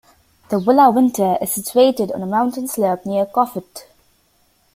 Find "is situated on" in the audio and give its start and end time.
1.43-2.23